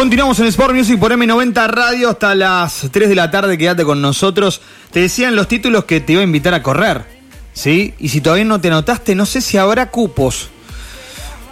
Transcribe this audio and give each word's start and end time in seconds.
Continuamos 0.00 0.40
en 0.40 0.46
Sport 0.46 0.74
Music 0.74 0.98
por 0.98 1.12
M90 1.12 1.68
Radio 1.68 2.08
hasta 2.08 2.34
las 2.34 2.88
3 2.90 3.10
de 3.10 3.14
la 3.14 3.30
tarde. 3.30 3.58
Quédate 3.58 3.84
con 3.84 4.00
nosotros. 4.00 4.62
Te 4.90 5.00
decían 5.00 5.36
los 5.36 5.46
títulos 5.46 5.84
que 5.84 6.00
te 6.00 6.14
iba 6.14 6.22
a 6.22 6.24
invitar 6.24 6.54
a 6.54 6.62
correr. 6.62 7.04
¿Sí? 7.52 7.92
Y 7.98 8.08
si 8.08 8.22
todavía 8.22 8.46
no 8.46 8.58
te 8.62 8.68
anotaste, 8.68 9.14
no 9.14 9.26
sé 9.26 9.42
si 9.42 9.58
habrá 9.58 9.90
cupos. 9.90 10.48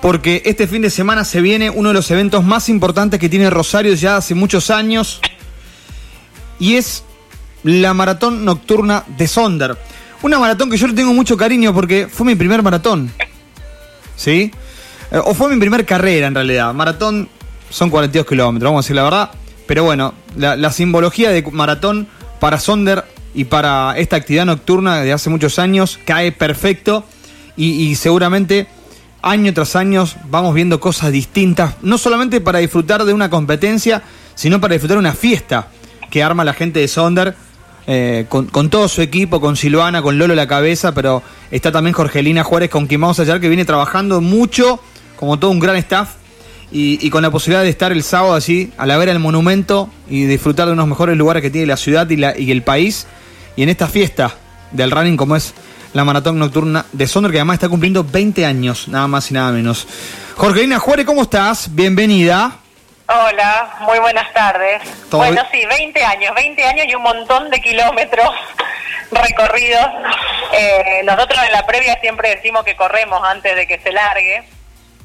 Porque 0.01 0.41
este 0.47 0.67
fin 0.67 0.81
de 0.81 0.89
semana 0.89 1.27
se 1.27 1.43
viene 1.43 1.69
uno 1.69 1.91
de 1.91 1.95
los 1.97 2.11
eventos 2.11 2.43
más 2.43 2.71
importantes 2.71 3.21
que 3.21 3.29
tiene 3.29 3.51
Rosario 3.51 3.93
ya 3.93 4.17
hace 4.17 4.35
muchos 4.35 4.71
años. 4.71 5.21
Y 6.59 6.77
es 6.77 7.05
la 7.65 7.93
maratón 7.93 8.47
nocturna 8.47 9.05
de 9.19 9.29
Sonder. 9.29 9.77
Una 10.23 10.39
maratón 10.39 10.71
que 10.71 10.79
yo 10.79 10.87
le 10.87 10.95
tengo 10.95 11.13
mucho 11.13 11.37
cariño 11.37 11.75
porque 11.75 12.09
fue 12.11 12.25
mi 12.25 12.35
primer 12.35 12.63
maratón. 12.63 13.13
¿Sí? 14.17 14.51
Eh, 15.11 15.21
o 15.23 15.35
fue 15.35 15.51
mi 15.51 15.61
primer 15.61 15.85
carrera 15.85 16.29
en 16.29 16.35
realidad. 16.35 16.73
Maratón 16.73 17.29
son 17.71 17.91
42 17.91 18.27
kilómetros, 18.27 18.69
vamos 18.71 18.85
a 18.85 18.85
decir 18.85 18.97
la 18.97 19.03
verdad. 19.05 19.31
Pero 19.69 19.85
bueno, 19.85 20.15
la, 20.37 20.73
simbología 20.73 21.31
de 21.31 21.43
maratón 21.53 22.09
para 22.41 22.59
Sonder 22.59 23.05
y 23.35 23.45
para 23.45 23.99
esta 23.99 24.17
actividad 24.17 24.47
nocturna 24.47 25.03
de 25.03 25.13
hace 25.13 25.29
muchos 25.29 25.59
años 25.59 25.99
cae 26.07 26.33
perfecto 26.33 27.05
y, 27.55 27.95
seguramente 27.97 28.67
año 29.21 29.53
tras 29.53 29.77
año 29.77 30.07
vamos 30.31 30.55
viendo 30.55 30.81
cosas 30.81 31.13
distintas, 31.13 31.75
no 31.83 31.99
solamente 31.99 32.41
para 32.41 32.61
disfrutar 32.61 33.05
de 33.05 33.13
una 33.13 33.29
competencia, 33.29 34.03
sino 34.35 34.59
para 34.59 34.73
disfrutar 34.73 34.97
una 34.97 35.13
fiesta 35.13 35.69
que 36.11 36.23
arma 36.23 36.45
la 36.45 36.55
gente 36.55 36.81
de 36.81 36.89
Sonder. 36.89 37.35
Eh, 37.91 38.27
con, 38.29 38.47
con, 38.49 38.69
todo 38.69 38.87
su 38.87 39.01
equipo, 39.01 39.41
con 39.41 39.57
Silvana, 39.57 40.03
con 40.03 40.19
Lolo 40.19 40.35
la 40.35 40.47
cabeza, 40.47 40.93
pero 40.93 41.23
está 41.51 41.73
también 41.73 41.95
Jorgelina 41.95 42.45
Juárez, 42.45 42.69
con 42.69 42.87
quien 42.87 43.01
vamos 43.01 43.19
a 43.19 43.23
hallar, 43.23 43.41
que 43.41 43.49
viene 43.49 43.65
trabajando 43.65 44.21
mucho, 44.21 44.79
como 45.17 45.39
todo 45.39 45.51
un 45.51 45.59
gran 45.59 45.77
staff, 45.77 46.17
y, 46.71 47.11
con 47.11 47.23
la 47.23 47.31
posibilidad 47.31 47.63
de 47.63 47.71
estar 47.71 47.93
el 47.93 48.03
sábado 48.03 48.35
allí 48.35 48.73
a 48.77 48.87
la 48.87 48.97
vera 48.99 49.13
del 49.13 49.21
monumento 49.21 49.91
y 50.09 50.25
disfrutar 50.27 50.67
de 50.67 50.73
unos 50.73 50.87
mejores 50.87 51.17
lugares 51.17 51.43
que 51.43 51.51
tiene 51.51 51.67
la 51.67 51.77
ciudad 51.77 52.09
y, 52.11 52.17
la, 52.17 52.39
y 52.39 52.51
el 52.51 52.63
país. 52.63 53.07
Y 53.57 53.63
en 53.63 53.69
esta 53.71 53.89
fiesta 53.89 54.35
del 54.71 54.91
running 54.91 55.17
como 55.17 55.37
es 55.37 55.55
la 55.95 56.05
maratón 56.05 56.39
nocturna 56.39 56.85
de 56.93 57.07
Sonder, 57.07 57.33
que 57.33 57.39
además 57.39 57.55
está 57.55 57.69
cumpliendo 57.69 58.05
20 58.05 58.45
años, 58.45 58.89
nada 58.89 59.07
más 59.07 59.31
y 59.31 59.35
nada 59.35 59.51
menos. 59.51 59.87
Jorgelina 60.37 60.79
Juárez, 60.79 61.07
¿cómo 61.07 61.23
estás? 61.23 61.75
Bienvenida. 61.75 62.59
Hola, 63.09 63.79
muy 63.81 63.99
buenas 64.01 64.31
tardes. 64.35 64.83
Bueno, 65.11 65.43
sí, 65.51 65.65
20 65.65 66.05
años, 66.05 66.35
20 66.35 66.63
años 66.63 66.87
y 66.89 66.95
un 66.95 67.03
montón 67.03 67.49
de 67.49 67.59
kilómetros 67.61 68.29
recorridos. 69.11 69.87
Eh, 70.53 71.01
nosotros 71.05 71.41
en 71.47 71.53
la 71.53 71.67
previa 71.67 71.99
siempre 72.03 72.37
decimos 72.37 72.65
que 72.65 72.77
corremos 72.77 73.27
antes 73.27 73.57
de 73.57 73.67
que 73.67 73.81
se 73.81 73.93
largue 73.93 74.45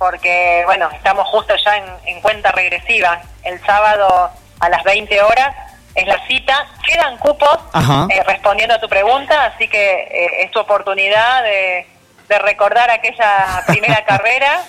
porque, 0.03 0.63
bueno, 0.65 0.89
estamos 0.91 1.25
justo 1.29 1.55
ya 1.63 1.77
en, 2.05 2.19
cuenta 2.19 2.51
regresiva. 2.51 3.21
El 3.41 3.57
sábado 3.65 4.31
a 4.59 4.67
las 4.67 4.83
20 4.83 5.21
horas 5.21 5.55
es 5.95 6.05
la 6.05 6.27
cita. 6.27 6.67
Quedan 6.85 7.17
cupos 7.19 7.57
eh, 8.09 8.21
respondiendo 8.25 8.75
a 8.75 8.81
tu 8.81 8.89
pregunta, 8.89 9.45
así 9.45 9.69
que 9.69 9.93
eh, 9.93 10.43
es 10.43 10.51
tu 10.51 10.59
oportunidad 10.59 11.43
de, 11.43 11.87
recordar 12.39 12.89
aquella 12.91 13.63
primera 13.67 14.03
carrera, 14.03 14.63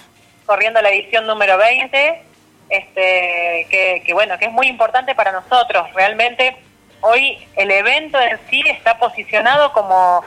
corriendo 0.47 0.81
la 0.81 0.91
edición 0.91 1.27
número 1.27 1.59
20, 1.59 2.23
este, 2.69 3.67
que, 3.69 4.05
que, 4.07 4.13
bueno, 4.13 4.39
que 4.39 4.45
es 4.45 4.53
muy 4.53 4.69
importante 4.69 5.17
para 5.17 5.33
nosotros. 5.33 5.93
Realmente 5.95 6.57
hoy 7.01 7.45
el 7.57 7.73
evento 7.73 8.21
en 8.21 8.39
sí 8.49 8.63
está 8.69 8.99
posicionado 8.99 9.73
como 9.73 10.23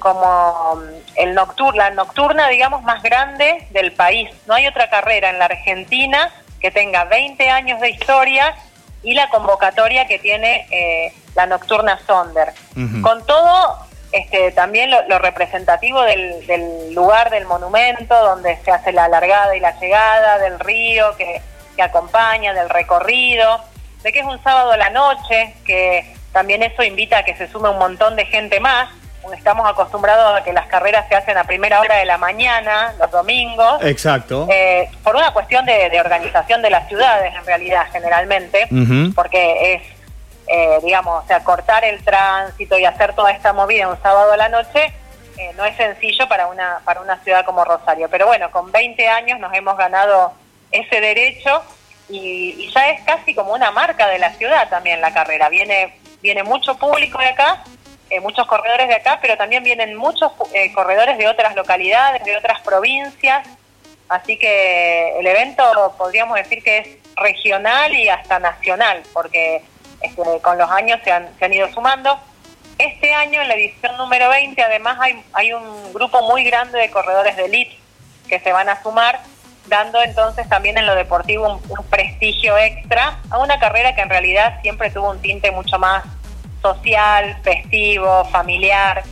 como 0.00 0.76
mm, 0.76 0.80
el 1.16 1.34
nocturna, 1.34 1.90
la 1.90 1.94
nocturna, 1.94 2.48
digamos, 2.48 2.82
más 2.82 3.02
grande 3.02 3.68
del 3.70 3.92
país. 3.92 4.28
No 4.46 4.54
hay 4.54 4.66
otra 4.66 4.90
carrera 4.90 5.30
en 5.30 5.38
la 5.38 5.44
Argentina 5.44 6.32
que 6.60 6.70
tenga 6.72 7.04
20 7.04 7.48
años 7.48 7.80
de 7.80 7.90
historia 7.90 8.54
y 9.02 9.14
la 9.14 9.28
convocatoria 9.30 10.06
que 10.06 10.18
tiene 10.18 10.66
eh, 10.70 11.14
la 11.34 11.46
nocturna 11.46 11.98
Sonder. 12.06 12.52
Con 13.02 13.24
todo, 13.24 13.78
este, 14.12 14.52
también 14.52 14.90
lo, 14.90 15.18
representativo 15.18 16.02
del, 16.02 16.94
lugar 16.94 17.30
del 17.30 17.46
monumento, 17.46 18.14
donde 18.14 18.58
se 18.64 18.70
hace 18.70 18.92
la 18.92 19.08
largada 19.08 19.56
y 19.56 19.60
la 19.60 19.78
llegada, 19.78 20.38
del 20.38 20.58
río 20.58 21.16
que, 21.16 21.40
que 21.76 21.82
acompaña, 21.82 22.52
del 22.52 22.68
recorrido, 22.68 23.60
de 24.02 24.12
que 24.12 24.20
es 24.20 24.26
un 24.26 24.42
sábado 24.42 24.72
a 24.72 24.76
la 24.76 24.90
noche, 24.90 25.54
que 25.64 26.14
también 26.32 26.62
eso 26.62 26.82
invita 26.82 27.18
a 27.18 27.22
que 27.24 27.36
se 27.36 27.48
sume 27.48 27.70
un 27.70 27.78
montón 27.78 28.16
de 28.16 28.26
gente 28.26 28.60
más 28.60 28.88
estamos 29.34 29.68
acostumbrados 29.68 30.40
a 30.40 30.44
que 30.44 30.52
las 30.52 30.66
carreras 30.66 31.06
se 31.08 31.14
hacen 31.14 31.36
a 31.36 31.44
primera 31.44 31.80
hora 31.80 31.96
de 31.96 32.04
la 32.04 32.18
mañana, 32.18 32.94
los 32.98 33.10
domingos. 33.10 33.82
Exacto. 33.82 34.46
Eh, 34.50 34.88
por 35.02 35.16
una 35.16 35.32
cuestión 35.32 35.64
de, 35.66 36.00
organización 36.00 36.62
de 36.62 36.70
las 36.70 36.88
ciudades, 36.88 37.34
en 37.34 37.44
realidad, 37.44 37.86
generalmente, 37.92 38.68
porque 39.14 39.74
es, 39.74 39.82
eh, 40.46 40.78
digamos, 40.82 41.24
o 41.24 41.26
sea, 41.26 41.44
cortar 41.44 41.84
el 41.84 42.02
tránsito 42.02 42.78
y 42.78 42.84
hacer 42.84 43.14
toda 43.14 43.30
esta 43.30 43.52
movida 43.52 43.88
un 43.88 44.00
sábado 44.02 44.32
a 44.32 44.36
la 44.36 44.48
noche. 44.48 44.92
Eh, 45.36 45.52
no 45.56 45.64
es 45.64 45.76
sencillo 45.76 46.28
para 46.28 46.48
una 46.48 46.80
para 46.84 47.00
una 47.00 47.16
ciudad 47.18 47.46
como 47.46 47.64
Rosario, 47.64 48.08
pero 48.10 48.26
bueno, 48.26 48.50
con 48.50 48.70
20 48.70 49.08
años 49.08 49.38
nos 49.38 49.54
hemos 49.54 49.76
ganado 49.78 50.34
ese 50.70 51.00
derecho 51.00 51.62
y, 52.10 52.56
y 52.58 52.70
ya 52.74 52.90
es 52.90 53.02
casi 53.04 53.34
como 53.34 53.54
una 53.54 53.70
marca 53.70 54.06
de 54.08 54.18
la 54.18 54.32
ciudad 54.34 54.68
también 54.68 55.00
la 55.00 55.14
carrera. 55.14 55.48
Viene 55.48 55.94
viene 56.20 56.42
mucho 56.42 56.76
público 56.76 57.18
de 57.18 57.28
acá 57.28 57.64
eh, 58.10 58.20
muchos 58.20 58.44
corredores 58.48 58.88
de 58.88 58.94
acá, 58.94 59.18
pero 59.22 59.36
también 59.36 59.62
vienen 59.62 59.94
muchos 59.94 60.32
eh, 60.52 60.72
corredores 60.72 61.16
de 61.16 61.28
otras 61.28 61.54
localidades, 61.54 62.24
de 62.24 62.36
otras 62.36 62.60
provincias. 62.60 63.46
Así 64.08 64.36
que 64.36 65.16
el 65.20 65.26
evento 65.26 65.94
podríamos 65.96 66.34
decir 66.34 66.62
que 66.64 66.78
es 66.78 66.88
regional 67.14 67.94
y 67.94 68.08
hasta 68.08 68.40
nacional, 68.40 69.04
porque 69.12 69.62
este, 70.00 70.22
con 70.42 70.58
los 70.58 70.68
años 70.70 70.98
se 71.04 71.12
han, 71.12 71.28
se 71.38 71.44
han 71.44 71.54
ido 71.54 71.72
sumando. 71.72 72.18
Este 72.78 73.14
año, 73.14 73.42
en 73.42 73.48
la 73.48 73.54
edición 73.54 73.96
número 73.96 74.28
20, 74.28 74.60
además 74.60 74.98
hay, 75.00 75.22
hay 75.32 75.52
un 75.52 75.92
grupo 75.92 76.22
muy 76.22 76.42
grande 76.42 76.80
de 76.80 76.90
corredores 76.90 77.36
de 77.36 77.44
elite 77.44 77.78
que 78.28 78.40
se 78.40 78.52
van 78.52 78.68
a 78.68 78.82
sumar, 78.82 79.20
dando 79.66 80.02
entonces 80.02 80.48
también 80.48 80.78
en 80.78 80.86
lo 80.86 80.96
deportivo 80.96 81.60
un 81.68 81.84
prestigio 81.84 82.58
extra 82.58 83.20
a 83.30 83.38
una 83.38 83.60
carrera 83.60 83.94
que 83.94 84.00
en 84.00 84.08
realidad 84.08 84.60
siempre 84.62 84.90
tuvo 84.90 85.10
un 85.10 85.20
tinte 85.20 85.52
mucho 85.52 85.78
más 85.78 86.04
social, 86.62 87.36
festivo, 87.42 88.24
familiar, 88.26 89.02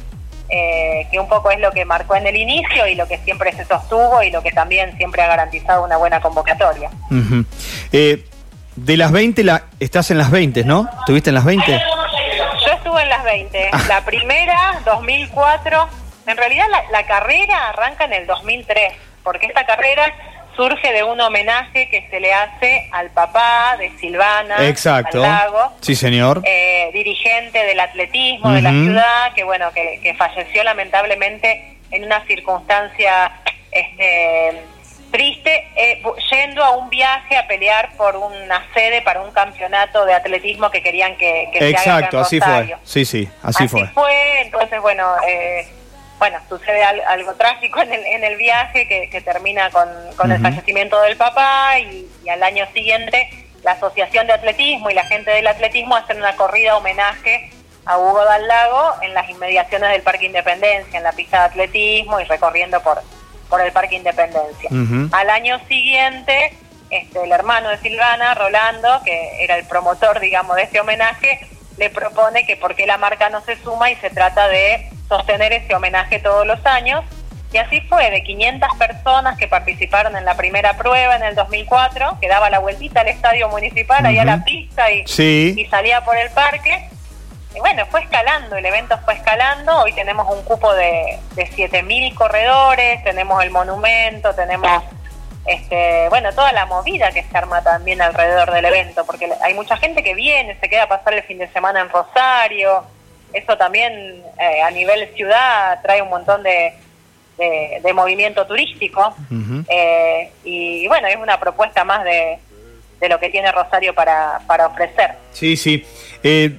eh, 0.51 1.07
que 1.11 1.21
un 1.21 1.29
poco 1.29 1.51
es 1.51 1.61
lo 1.61 1.71
que 1.73 1.85
marcó 1.85 2.15
en 2.17 2.27
el 2.27 2.37
inicio 2.37 2.87
y 2.87 2.95
lo 2.95 3.07
que 3.07 3.19
siempre 3.19 3.53
se 3.53 3.65
sostuvo 3.67 4.23
y 4.23 4.31
lo 4.31 4.43
que 4.43 4.51
también 4.51 4.97
siempre 4.97 5.23
ha 5.23 5.27
garantizado 5.27 5.85
una 5.85 5.99
buena 5.99 6.21
convocatoria. 6.21 6.91
Eh, 7.93 8.25
de 8.77 8.97
las 8.97 9.13
20, 9.13 9.45
la, 9.45 9.65
estás 9.79 10.11
en 10.11 10.19
las 10.19 10.31
20, 10.31 10.65
¿no? 10.65 10.89
¿Estuviste 11.01 11.31
en 11.31 11.35
las 11.35 11.45
20? 11.45 11.81
Yo 12.67 12.73
estuve 12.73 13.03
en 13.03 13.09
las 13.11 13.25
20. 13.25 13.69
Ah. 13.73 13.83
La 13.89 14.05
primera, 14.05 14.81
2004. 14.87 15.89
En 16.27 16.37
realidad 16.37 16.67
la, 16.71 16.83
la 16.99 17.07
carrera 17.07 17.69
arranca 17.71 18.05
en 18.05 18.15
el 18.15 18.27
2003, 18.27 18.95
porque 19.23 19.47
esta 19.47 19.67
carrera 19.67 20.13
surge 20.59 20.93
de 20.93 21.05
un 21.05 21.21
homenaje 21.21 21.89
que 21.89 22.09
se 22.11 22.19
le 22.19 22.35
hace 22.35 22.89
al 22.91 23.11
papá 23.11 23.77
de 23.79 23.97
Silvana 24.01 24.67
Exacto. 24.67 25.23
sí, 25.81 25.95
señor. 25.95 26.43
Eh, 26.45 26.91
dirigente 26.93 27.65
del 27.65 27.79
atletismo 27.79 28.51
de 28.51 28.63
la 28.63 28.71
ciudad, 28.71 29.33
que 29.37 29.45
bueno, 29.45 29.71
que, 29.73 30.15
falleció 30.19 30.65
lamentablemente 30.65 31.77
en 31.93 32.05
una 32.05 32.27
circunstancia 32.27 33.31
este, 33.71 34.61
triste, 35.13 35.69
eh, 35.77 36.03
yendo 36.29 36.65
a 36.65 36.77
un 36.77 36.91
viaje 36.91 37.37
a 37.37 37.47
pelear 37.47 37.91
por 37.97 38.17
una 38.17 38.67
sede 38.75 39.01
para 39.03 39.23
un 39.23 39.31
campeonato 39.31 40.05
de 40.07 40.15
atletismo 40.15 40.73
que 40.73 40.83
querían 40.83 41.17
que, 41.17 41.51
que 41.53 41.69
Exacto, 41.69 41.85
se 41.85 41.91
haga 41.91 42.09
en 42.09 42.17
así 42.19 42.41
fue. 42.41 42.77
Sí, 42.83 43.05
sí, 43.05 43.29
así, 43.45 43.65
así 43.65 43.69
fue. 43.69 44.41
Entonces, 44.43 44.81
bueno, 44.83 45.07
eh, 45.25 45.69
bueno, 46.19 46.39
sucede 46.49 46.83
algo, 46.83 47.35
trágico 47.35 47.81
en 47.81 47.93
el, 47.93 48.05
en 48.05 48.25
el 48.25 48.37
viaje 48.37 48.89
que, 48.89 49.21
termina 49.21 49.71
con, 49.71 49.89
el 50.31 50.41
fallecimiento 50.41 51.01
del 51.03 51.17
papá 51.17 51.79
y, 51.79 52.09
al 52.29 52.43
año 52.43 52.67
siguiente 52.75 53.31
la 53.63 53.73
Asociación 53.73 54.27
de 54.27 54.35
Atletismo 54.35 54.91
y 54.91 54.95
la 54.95 55.05
gente 55.05 55.31
del 55.31 55.47
atletismo 55.47 55.97
hacen 55.97 56.19
una 56.19 56.37
corrida 56.37 56.77
homenaje 56.77 57.51
a 57.85 57.99
Hugo 57.99 58.25
Dal 58.25 58.47
Lago 58.47 58.95
en 59.03 59.15
las 59.15 59.29
inmediaciones 59.29 59.91
del 59.91 60.03
Parque 60.03 60.27
Independencia, 60.27 60.99
en 60.99 61.03
la 61.03 61.13
pista 61.13 61.39
de 61.39 61.45
atletismo 61.47 62.21
y 62.21 62.25
recorriendo 62.25 62.81
por, 62.83 63.03
por 63.49 63.61
el 63.61 63.73
Parque 63.73 63.97
Independencia. 63.97 64.71
Al 65.13 65.31
año 65.31 65.59
siguiente, 65.67 66.53
este, 66.91 67.25
el 67.25 67.33
hermano 67.33 67.71
de 67.71 67.79
Silvana, 67.79 68.35
Rolando, 68.35 69.01
que 69.05 69.43
era 69.43 69.57
el 69.57 69.67
promotor, 69.67 70.21
digamos, 70.21 70.57
de 70.57 70.63
este 70.63 70.81
homenaje, 70.81 71.41
le 71.79 71.91
propone 71.91 72.45
que 72.45 72.57
por 72.57 72.75
qué 72.75 72.87
la 72.87 72.99
marca 72.99 73.31
no 73.31 73.41
se 73.43 73.57
suma 73.57 73.91
y 73.91 73.97
se 73.97 74.11
trata 74.11 74.49
de 74.49 74.91
sostener 75.09 75.53
ese 75.53 75.75
homenaje 75.75 76.19
todos 76.19 76.47
los 76.47 76.65
años. 76.67 77.05
Y 77.51 77.57
así 77.57 77.81
fue, 77.83 78.11
de 78.11 78.23
500 78.23 78.69
personas 78.77 79.39
que 79.39 79.49
participaron 79.49 80.17
en 80.17 80.25
la 80.27 80.37
primera 80.37 80.77
prueba 80.77 81.17
en 81.17 81.23
el 81.23 81.35
2004, 81.35 82.19
que 82.21 82.29
daba 82.29 82.51
la 82.51 82.59
vueltita 82.59 83.01
al 83.01 83.09
estadio 83.09 83.49
municipal, 83.49 84.05
ahí 84.05 84.19
a 84.19 84.25
la 84.25 84.45
pista 84.45 84.91
y, 84.93 85.05
y 85.07 85.67
salía 85.71 86.05
por 86.05 86.17
el 86.19 86.29
parque. 86.31 86.91
Y 87.55 87.61
bueno, 87.61 87.87
fue 87.87 88.03
escalando, 88.03 88.57
el 88.57 88.67
evento 88.67 88.99
fue 89.05 89.15
escalando. 89.15 89.79
Hoy 89.79 89.95
tenemos 89.95 90.29
un 90.31 90.43
cupo 90.43 90.75
de, 90.75 91.19
de 91.35 91.49
7.000 91.49 92.15
corredores, 92.15 93.03
tenemos 93.03 93.43
el 93.43 93.51
monumento, 93.51 94.35
tenemos 94.35 94.83
este, 95.49 96.09
bueno, 96.11 96.31
toda 96.33 96.53
la 96.53 96.67
movida 96.67 97.11
que 97.11 97.25
se 97.25 97.39
arma 97.39 97.63
también 97.63 98.03
alrededor 98.03 98.53
del 98.53 98.67
evento, 98.67 99.07
porque 99.07 99.31
hay 99.43 99.55
mucha 99.55 99.79
gente 99.79 100.03
que 100.03 100.15
viene, 100.15 100.59
se 100.61 100.69
queda 100.69 100.83
a 100.85 100.89
pasar 100.89 101.15
el 101.15 101.23
fin 101.23 101.39
de 101.39 101.49
semana 101.49 101.81
en 101.81 101.89
Rosario, 101.89 102.85
eso 103.33 103.57
también 103.57 104.23
eh, 104.39 104.63
a 104.63 104.71
nivel 104.71 105.09
ciudad 105.15 105.81
trae 105.83 106.03
un 106.03 106.11
montón 106.11 106.43
de, 106.43 106.75
de, 107.39 107.93
movimiento 107.95 108.47
turístico, 108.47 109.15
eh, 109.69 110.31
y, 110.45 110.87
bueno, 110.87 111.09
es 111.09 111.17
una 111.17 111.41
propuesta 111.41 111.83
más 111.83 112.05
de, 112.05 112.39
de 113.01 113.09
lo 113.09 113.19
que 113.19 113.31
tiene 113.31 113.51
Rosario 113.51 113.95
para, 113.95 114.41
para 114.47 114.67
ofrecer. 114.67 115.13
Sí, 115.33 115.57
sí. 115.57 115.85
Eh, 116.23 116.59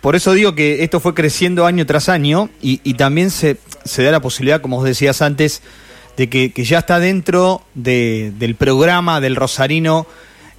por 0.00 0.16
eso 0.16 0.32
digo 0.32 0.54
que 0.54 0.82
esto 0.82 0.98
fue 0.98 1.12
creciendo 1.12 1.66
año 1.66 1.84
tras 1.84 2.08
año 2.08 2.48
y, 2.62 2.80
y 2.84 2.94
también 2.94 3.30
se, 3.30 3.58
se 3.84 4.02
da 4.02 4.12
la 4.12 4.20
posibilidad, 4.20 4.62
como 4.62 4.76
vos 4.76 4.86
decías 4.86 5.20
antes, 5.20 5.62
de 6.16 6.28
que, 6.28 6.64
ya 6.64 6.78
está 6.78 6.98
dentro 6.98 7.62
del 7.74 8.54
programa 8.56 9.20
del 9.20 9.36
Rosarino 9.36 10.06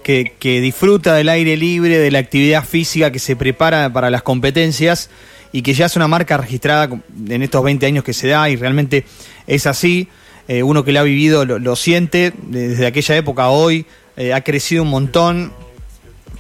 que, 0.04 0.62
disfruta 0.62 1.16
del 1.16 1.30
aire 1.30 1.57
libre, 1.57 1.98
de 1.98 2.12
la 2.12 2.19
actividad 2.19 2.63
física 2.63 3.12
que 3.12 3.19
se 3.19 3.36
prepara 3.36 3.92
para 3.92 4.10
las 4.10 4.22
competencias 4.22 5.10
y 5.52 5.62
que 5.62 5.74
ya 5.74 5.86
es 5.86 5.96
una 5.96 6.07
marca 6.07 6.38
registrada 6.38 6.90
en 7.30 7.42
estos 7.42 7.63
20 7.63 7.86
años 7.86 8.04
que 8.04 8.13
se 8.13 8.28
da 8.28 8.50
y 8.50 8.56
realmente 8.56 9.06
es 9.48 9.66
así. 9.66 10.07
Eh, 10.48 10.62
uno 10.62 10.84
que 10.84 10.92
lo 10.92 11.00
ha 11.00 11.04
vivido 11.04 11.44
lo, 11.44 11.75
siente 11.75 12.31
desde 12.44 12.86
aquella 12.86 13.16
época 13.16 13.46
a 13.46 13.50
hoy, 13.50 13.88
eh, 14.16 14.31
ha 14.31 14.42
crecido 14.42 14.84
un 14.84 14.90
montón 14.90 15.52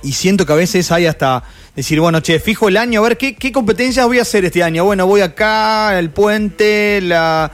y 0.03 0.11
siento 0.11 0.45
que 0.45 0.53
a 0.53 0.57
veces 0.57 0.91
hay 0.91 1.07
hasta 1.07 1.43
decir, 1.75 1.99
bueno, 1.99 2.19
che, 2.19 2.39
fijo 2.39 2.67
el 2.67 2.77
año, 2.77 2.99
a 2.99 3.07
ver 3.07 3.17
qué, 3.17 3.35
qué 3.35 3.51
competencias 3.51 4.05
voy 4.05 4.19
a 4.19 4.21
hacer 4.21 4.45
este 4.45 4.61
año. 4.61 4.85
Bueno, 4.85 5.07
voy 5.07 5.21
acá, 5.21 5.97
el 5.97 6.11
puente, 6.11 7.01
la 7.01 7.51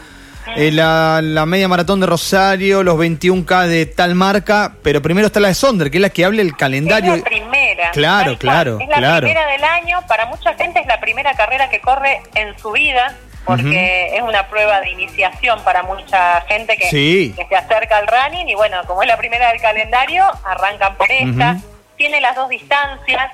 eh, 0.56 0.72
la, 0.72 1.22
media 1.46 1.68
maratón 1.68 2.00
de 2.00 2.08
Rosario, 2.08 2.84
los 2.84 2.98
21K 2.98 3.68
de 3.68 3.86
tal 3.86 4.16
marca, 4.16 4.74
pero 4.84 5.02
primero 5.02 5.28
está 5.28 5.40
la 5.40 5.50
de 5.50 5.54
Sonder, 5.54 5.90
que 5.92 5.98
es 5.98 6.02
la 6.02 6.10
que 6.10 6.26
hable 6.26 6.42
el 6.42 6.56
calendario. 6.56 7.14
Es 7.14 7.20
la 7.20 7.26
primera. 7.26 7.92
Claro, 7.92 8.38
claro. 8.38 8.78
Es 8.80 8.88
la 8.88 9.18
primera 9.18 9.48
del 9.48 9.64
año, 9.64 10.00
para 10.08 10.26
mucha 10.26 10.54
gente 10.56 10.80
es 10.80 10.88
la 10.88 11.00
primera 11.00 11.34
carrera 11.36 11.70
que 11.70 11.80
corre 11.80 12.22
en 12.36 12.58
su 12.60 12.72
vida, 12.72 13.16
porque 13.46 14.16
es 14.16 14.22
una 14.22 14.48
prueba 14.48 14.82
de 14.82 14.92
iniciación 14.92 15.64
para 15.64 15.84
mucha 15.84 16.42
gente 16.42 16.78
que, 16.78 16.90
se 16.90 17.56
acerca 17.56 17.98
al 17.98 18.08
running 18.08 18.50
y 18.50 18.56
bueno, 18.56 18.78
como 18.88 19.02
es 19.02 19.08
la 19.08 19.18
primera 19.18 19.50
del 19.52 19.62
calendario, 19.62 20.26
arrancan 20.46 20.96
por 20.96 21.12
esta. 21.12 21.58
Tiene 21.98 22.20
las 22.20 22.36
dos 22.36 22.50
distancias, 22.50 23.32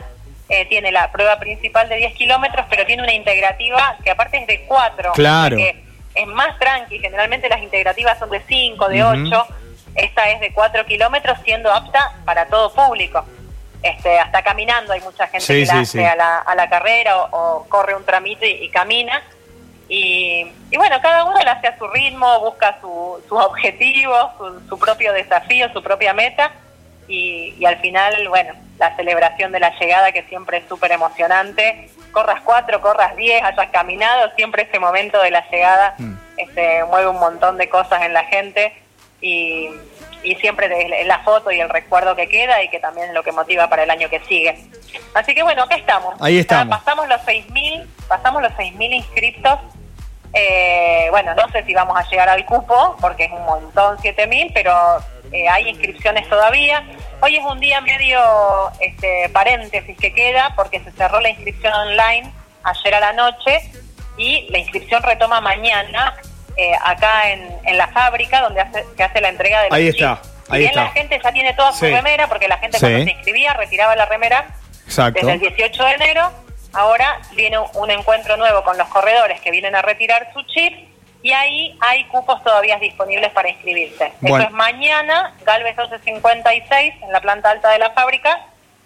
eh, 0.50 0.66
tiene 0.66 0.92
la 0.92 1.12
prueba 1.12 1.40
principal 1.40 1.88
de 1.88 1.98
10 1.98 2.14
kilómetros, 2.16 2.66
pero 2.70 2.86
tiene 2.86 3.04
una 3.04 3.14
integrativa 3.14 3.98
que 4.04 4.12
aparte 4.12 4.40
es 4.40 4.48
de 4.48 4.66
4. 4.68 5.14
Claro 5.14 5.58
es 6.18 6.28
más 6.28 6.58
tranqui, 6.60 7.00
generalmente 7.00 7.48
las 7.50 7.62
integrativas 7.62 8.18
son 8.18 8.30
de 8.30 8.42
5, 8.42 8.90
de 8.90 9.04
8, 9.04 9.48
esta 9.96 10.30
es 10.30 10.40
de 10.40 10.52
4 10.54 10.86
kilómetros, 10.86 11.38
siendo 11.44 11.72
apta 11.72 12.14
para 12.26 12.48
todo 12.48 12.74
público. 12.74 13.26
Este, 13.84 14.20
hasta 14.20 14.42
caminando 14.42 14.92
hay 14.94 15.02
mucha 15.02 15.28
gente 15.28 15.46
que 15.46 15.66
la 15.66 15.80
hace 15.80 16.08
a, 16.08 16.16
la, 16.16 16.40
a 16.40 16.56
la 16.56 16.68
carrera 16.68 17.26
o, 17.32 17.66
corre 17.70 17.96
un 17.96 18.04
tramito 18.04 18.46
y, 18.46 18.70
camina. 18.70 19.22
Y, 19.90 20.52
bueno, 20.76 21.00
cada 21.02 21.24
uno 21.24 21.40
la 21.44 21.54
hace 21.54 21.68
a 21.68 21.78
su 21.78 21.88
ritmo, 21.88 22.40
busca 22.42 22.78
su, 22.82 23.24
sus 23.30 23.40
objetivos, 23.40 24.32
su, 24.68 24.78
propio 24.78 25.14
desafío, 25.14 25.72
su 25.72 25.82
propia 25.82 26.14
meta. 26.14 26.52
Y, 27.08 27.56
y 27.58 27.66
al 27.66 27.78
final, 27.78 28.28
bueno, 28.28 28.54
la 28.80 28.96
celebración 28.96 29.52
de 29.52 29.62
la 29.62 29.78
llegada 29.80 30.12
que 30.12 30.24
siempre 30.24 30.58
es 30.58 30.68
súper 30.68 30.92
emocionante 30.92 31.90
corras 32.12 32.42
cuatro, 32.44 32.82
corras 32.82 33.16
diez, 33.16 33.42
hayas 33.44 33.70
caminado, 33.72 34.32
siempre 34.36 34.64
ese 34.64 34.80
momento 34.80 35.22
de 35.22 35.32
la 35.32 35.48
llegada 35.50 35.96
mm. 35.98 36.14
este, 36.38 36.84
mueve 36.86 37.08
un 37.08 37.20
montón 37.20 37.58
de 37.58 37.70
cosas 37.70 38.02
en 38.04 38.14
la 38.14 38.24
gente 38.26 38.74
y, 39.22 39.70
y 40.24 40.36
siempre 40.36 41.02
es 41.02 41.08
la 41.08 41.20
foto 41.20 41.52
y 41.52 41.60
el 41.60 41.70
recuerdo 41.70 42.16
que 42.16 42.28
queda 42.28 42.62
y 42.64 42.70
que 42.70 42.80
también 42.80 43.10
es 43.10 43.14
lo 43.14 43.24
que 43.24 43.32
motiva 43.32 43.70
para 43.70 43.84
el 43.84 43.90
año 43.90 44.10
que 44.10 44.20
sigue. 44.22 44.58
Así 45.14 45.34
que 45.34 45.44
bueno, 45.44 45.64
acá 45.64 45.76
estamos. 45.76 46.16
Ahí 46.22 46.40
estamos. 46.40 46.78
pasamos 46.78 47.08
los 47.08 47.22
6.000, 47.22 47.88
pasamos 48.08 48.42
los 48.42 48.52
6.000 48.54 48.94
inscriptos. 48.94 49.60
Eh, 50.34 51.08
bueno, 51.10 51.34
no 51.36 51.50
sé 51.50 51.64
si 51.64 51.74
vamos 51.74 51.98
a 51.98 52.08
llegar 52.10 52.30
al 52.30 52.46
cupo, 52.46 52.96
porque 53.00 53.26
es 53.26 53.32
un 53.32 53.46
montón, 53.46 53.98
7.000, 53.98 54.52
pero 54.54 54.74
eh, 55.32 55.48
hay 55.50 55.70
inscripciones 55.70 56.28
todavía. 56.30 56.84
Hoy 57.22 57.38
es 57.38 57.44
un 57.44 57.60
día 57.60 57.82
medio 57.82 58.20
este, 58.80 59.30
paréntesis 59.30 59.98
que 59.98 60.14
queda 60.14 60.54
porque 60.56 60.80
se 60.82 60.92
cerró 60.92 61.20
la 61.20 61.30
inscripción 61.30 61.74
online 61.74 62.32
ayer 62.64 62.96
a 62.96 63.00
la 63.00 63.14
noche 63.14 63.60
y 64.18 64.48
la 64.50 64.60
inscripción 64.60 65.04
retoma 65.04 65.42
mañana 65.42 66.16
eh, 66.56 66.72
acá 66.84 67.32
en, 67.32 67.78
la 67.78 67.88
fábrica 67.90 68.42
donde 68.42 68.62
hace, 68.62 68.84
se 68.96 69.04
hace 69.04 69.22
la 69.22 69.30
entrega 69.30 69.62
de 69.62 69.70
los 69.70 69.78
Ahí 69.78 69.88
está. 69.88 70.22
Ahí 70.50 70.66
está. 70.66 70.86
la 70.86 70.92
gente 70.92 71.20
ya 71.22 71.32
tiene 71.32 71.54
toda 71.54 71.74
su 71.74 71.86
remera, 71.86 72.28
porque 72.28 72.48
la 72.48 72.58
gente 72.58 72.80
cuando 72.80 73.04
se 73.04 73.12
inscribía 73.12 73.54
retiraba 73.54 73.96
la 73.96 74.06
remera 74.06 74.48
desde 74.86 75.34
el 75.34 75.40
18 75.40 75.84
de 75.84 75.92
enero, 75.92 76.32
ahora 76.74 77.20
viene 77.36 77.58
un 77.60 77.92
encuentro 77.92 78.38
nuevo 78.38 78.64
con 78.64 78.78
los 78.78 78.88
corredores 78.88 79.42
que 79.42 79.52
vienen 79.52 79.76
a 79.76 79.82
retirar 79.82 80.32
su 80.34 80.42
chip 80.44 80.87
y 81.28 81.34
ahí 81.34 81.78
hay 81.82 82.06
cupos 82.06 82.42
todavía 82.42 82.80
disponibles 82.80 83.30
para 83.34 83.50
inscribirse. 83.50 84.14
Eso 84.24 84.38
es 84.38 84.52
mañana, 84.52 85.34
Galvez 85.46 85.76
1256, 85.76 86.94
en 87.02 87.12
la 87.12 87.20
planta 87.20 87.52
alta 87.52 87.70
de 87.70 87.80
la 87.80 87.92
fábrica, 87.92 88.46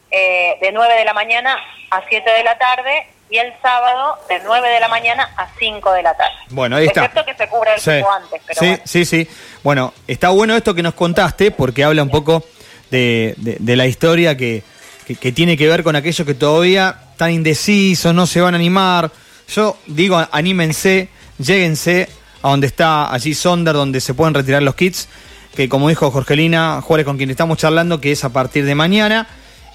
eh, 0.10 0.58
de 0.60 0.72
9 0.72 0.96
de 0.96 1.06
la 1.06 1.14
mañana 1.14 1.56
a 1.92 2.02
7 2.10 2.32
de 2.32 2.44
la 2.44 2.58
tarde, 2.58 3.06
y 3.30 3.38
el 3.38 3.54
sábado 3.62 4.18
de 4.28 4.42
9 4.44 4.70
de 4.70 4.80
la 4.80 4.88
mañana 4.88 5.30
a 5.38 5.50
5 5.60 5.94
de 5.94 6.02
la 6.02 6.18
tarde. 6.18 6.34
Bueno, 6.50 6.78
ahí 6.78 6.88
está. 6.88 7.06
Excepto 7.06 7.26
que 7.26 7.36
se 7.36 7.48
cubra 7.48 7.76
el 7.76 7.80
cupo 7.80 8.12
antes. 8.12 8.42
Pero 8.48 8.60
sí, 8.60 8.82
sí, 8.86 9.06
sí. 9.06 9.28
Bueno, 9.62 9.94
está 10.08 10.30
bueno 10.30 10.56
esto 10.56 10.74
que 10.74 10.82
nos 10.82 10.96
contaste, 10.96 11.52
porque 11.52 11.84
habla 11.84 12.02
un 12.02 12.10
poco 12.10 12.44
de, 12.90 13.36
la 13.60 13.86
historia 13.86 14.36
que, 14.36 14.64
que, 15.06 15.32
tiene 15.32 15.58
que 15.58 15.68
ver 15.68 15.84
con 15.84 15.96
aquellos 15.96 16.26
que 16.26 16.34
todavía 16.34 17.02
están 17.12 17.30
indecisos, 17.30 18.16
no 18.16 18.26
se 18.26 18.42
van 18.42 18.56
a 18.56 18.58
animar. 18.58 19.12
Yo 19.48 19.78
digo, 19.86 20.20
anímense, 20.32 21.10
lléguense 21.38 22.10
a 22.42 22.50
donde 22.50 22.68
está 22.68 23.14
allí 23.14 23.34
Sonder, 23.34 23.74
donde 23.74 24.02
se 24.02 24.14
pueden 24.14 24.34
retirar 24.34 24.64
los 24.64 24.76
kits, 24.76 25.08
que 25.56 25.70
como 25.70 25.90
dijo 25.90 26.12
Jorgelina 26.12 26.82
Juárez, 26.82 27.06
con 27.06 27.18
quien 27.18 27.30
estamos 27.30 27.58
charlando, 27.58 28.02
que 28.02 28.12
es 28.12 28.24
a 28.24 28.30
partir 28.30 28.66
de 28.66 28.76
mañana. 28.76 29.28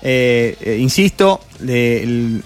Eh, 0.02 0.56
eh, 0.60 0.76
insisto, 0.78 1.40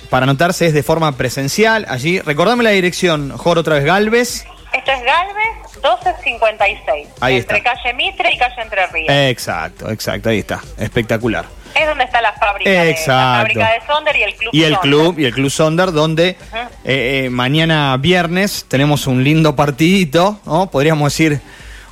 para 0.09 0.25
anotarse 0.25 0.67
es 0.67 0.73
de 0.73 0.83
forma 0.83 1.17
presencial. 1.17 1.85
Allí, 1.89 2.21
recordame 2.21 2.63
la 2.63 2.71
dirección, 2.71 3.37
Jorge, 3.37 3.61
otra 3.61 3.75
vez 3.75 3.85
Galvez. 3.85 4.45
Esto 4.73 4.93
es 4.93 5.03
Galvez 5.03 5.61
1256. 5.83 7.09
Ahí 7.21 7.37
entre 7.37 7.63
calle 7.63 7.95
Mitre 7.95 8.33
y 8.33 8.39
calle 8.39 8.63
Entre 8.63 8.87
Ríos. 8.87 9.09
Exacto, 9.11 9.91
exacto, 9.91 10.29
ahí 10.29 10.39
está. 10.39 10.61
Espectacular. 10.79 11.47
Es 11.81 11.87
donde 11.87 12.05
está 12.05 12.21
la 12.21 12.33
fábrica, 12.35 12.71
De, 12.71 12.93
la 13.07 13.37
fábrica 13.39 13.71
de 13.73 13.87
Sonder 13.87 14.17
y 14.17 14.23
el 14.23 14.35
club. 14.35 14.51
Y 14.53 14.63
el 14.65 14.79
club 14.79 15.19
y 15.19 15.25
el 15.25 15.33
club 15.33 15.51
Sonder, 15.51 15.93
donde 15.93 16.29
eh, 16.29 16.37
eh, 16.85 17.31
mañana 17.31 17.97
viernes 17.97 18.67
tenemos 18.69 19.07
un 19.07 19.25
lindo 19.25 19.57
partidito, 19.57 20.39
¿no? 20.45 20.71
Podríamos 20.71 21.11
decir 21.11 21.41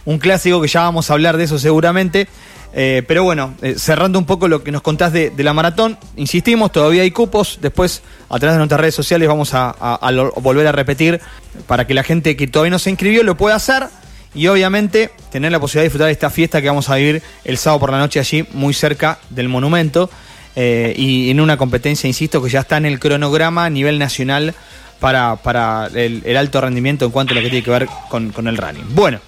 un 0.05 0.19
clásico 0.19 0.61
que 0.61 0.69
ya 0.69 0.83
vamos 0.83 1.11
a 1.11 1.15
hablar 1.15 1.39
de 1.39 1.45
eso 1.45 1.59
seguramente. 1.59 2.29
Eh, 2.75 3.03
pero 3.09 3.25
bueno, 3.25 3.55
cerrando 3.77 4.19
un 4.19 4.27
poco 4.27 4.47
lo 4.47 4.63
que 4.63 4.71
nos 4.71 4.83
contás 4.83 5.11
de, 5.15 5.33
la 5.39 5.55
maratón, 5.55 5.99
insistimos, 6.17 6.71
todavía 6.71 7.01
hay 7.01 7.11
cupos. 7.11 7.59
Después, 7.63 8.03
a 8.29 8.39
través 8.39 8.55
de 8.55 8.59
nuestras 8.59 8.81
redes 8.81 8.95
sociales, 8.95 9.27
vamos 9.27 9.55
a 9.55 9.75
volver 10.37 10.67
a 10.67 10.73
repetir 10.73 11.19
para 11.67 11.87
que 11.87 11.95
la 11.95 12.03
gente 12.03 12.37
que 12.37 12.47
todavía 12.47 12.73
no 12.73 12.79
se 12.79 12.91
inscribió 12.91 13.23
lo 13.23 13.39
pueda 13.39 13.57
hacer 13.57 13.89
y 14.35 14.47
obviamente 14.47 15.11
tener 15.31 15.53
la 15.53 15.61
posibilidad 15.61 15.83
de 15.83 15.87
disfrutar 15.87 16.07
de 16.07 16.13
esta 16.13 16.31
fiesta 16.31 16.61
que 16.61 16.69
vamos 16.69 16.89
a 16.89 16.97
vivir 16.97 17.23
el 17.45 17.59
sábado 17.59 17.81
por 17.81 17.91
la 17.91 17.99
noche 17.99 18.21
allí, 18.21 18.47
muy 18.53 18.75
cerca 18.75 19.19
del 19.31 19.49
monumento. 19.49 20.11
Eh, 20.57 20.93
y 20.97 21.31
en 21.31 21.41
una 21.41 21.57
competencia, 21.57 22.09
insisto, 22.09 22.43
que 22.43 22.51
ya 22.51 22.61
está 22.61 22.79
en 22.79 22.87
el 22.87 22.99
cronograma 22.99 23.65
a 23.65 23.71
nivel 23.71 23.99
nacional 23.99 24.55
para, 24.99 25.37
para 25.37 25.89
el, 25.95 26.37
alto 26.37 26.61
rendimiento 26.61 27.05
en 27.05 27.11
cuanto 27.13 27.33
a 27.33 27.37
lo 27.37 27.43
que 27.43 27.51
tiene 27.51 27.65
que 27.65 27.71
ver 27.71 27.87
con, 28.09 28.31
con 28.31 28.49
el 28.49 28.57
running. 28.57 28.95
Bueno. 28.95 29.21